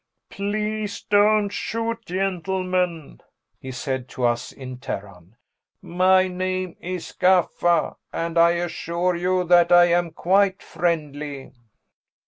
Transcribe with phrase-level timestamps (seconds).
[0.31, 3.21] "Please don't shoot, gentlemen,"
[3.59, 5.35] he said to us in Terran.
[5.79, 11.51] "My name is Gaffa, and I assure you that I am quite friendly."